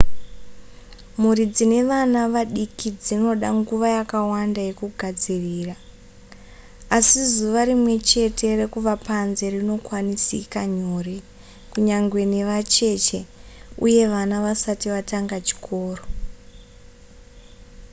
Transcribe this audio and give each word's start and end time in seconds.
mhuri 1.19 1.43
dzine 1.53 1.79
vana 1.91 2.21
vadiki 2.33 2.89
dzinoda 3.03 3.47
nguva 3.57 3.87
yakawanda 3.97 4.59
yekugadzirira 4.67 5.75
asi 6.97 7.19
zuva 7.33 7.61
rimwechete 7.69 8.47
rekuva 8.59 8.93
panze 9.07 9.45
rinokwanisika 9.53 10.59
nyore 10.77 11.17
kunyangwe 11.71 12.21
nevacheche 12.33 13.19
uye 13.85 14.03
vana 14.13 14.35
vasati 14.45 14.87
vatanga 14.95 15.37
chikoro 15.47 16.03